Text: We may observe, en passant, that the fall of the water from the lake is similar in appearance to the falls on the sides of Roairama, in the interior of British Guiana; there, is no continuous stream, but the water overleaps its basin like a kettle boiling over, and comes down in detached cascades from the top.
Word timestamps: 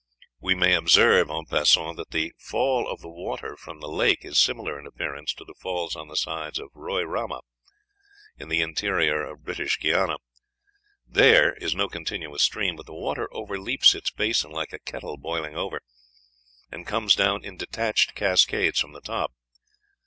We 0.39 0.55
may 0.55 0.73
observe, 0.73 1.29
en 1.29 1.45
passant, 1.45 1.95
that 1.97 2.09
the 2.09 2.33
fall 2.39 2.87
of 2.89 3.01
the 3.01 3.07
water 3.07 3.55
from 3.55 3.81
the 3.81 3.87
lake 3.87 4.25
is 4.25 4.39
similar 4.39 4.79
in 4.79 4.87
appearance 4.87 5.31
to 5.35 5.45
the 5.45 5.53
falls 5.53 5.95
on 5.95 6.07
the 6.07 6.15
sides 6.15 6.57
of 6.57 6.71
Roairama, 6.73 7.41
in 8.35 8.49
the 8.49 8.61
interior 8.61 9.23
of 9.23 9.43
British 9.43 9.77
Guiana; 9.79 10.17
there, 11.05 11.53
is 11.53 11.75
no 11.75 11.87
continuous 11.87 12.41
stream, 12.41 12.77
but 12.77 12.87
the 12.87 12.95
water 12.95 13.29
overleaps 13.31 13.93
its 13.93 14.09
basin 14.09 14.49
like 14.49 14.73
a 14.73 14.79
kettle 14.79 15.17
boiling 15.17 15.55
over, 15.55 15.83
and 16.71 16.87
comes 16.87 17.13
down 17.13 17.43
in 17.45 17.55
detached 17.55 18.15
cascades 18.15 18.79
from 18.79 18.93
the 18.93 19.01
top. 19.01 19.31